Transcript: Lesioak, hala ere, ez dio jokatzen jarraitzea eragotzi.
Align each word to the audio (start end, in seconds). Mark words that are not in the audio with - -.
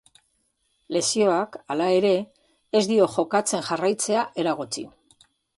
Lesioak, 0.95 1.57
hala 1.75 1.91
ere, 1.99 2.15
ez 2.81 2.83
dio 2.95 3.11
jokatzen 3.19 3.67
jarraitzea 3.71 4.29
eragotzi. 4.45 4.89